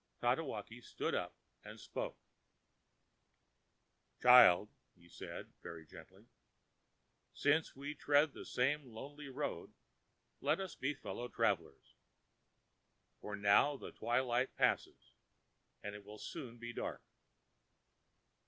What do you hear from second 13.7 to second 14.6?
the twilight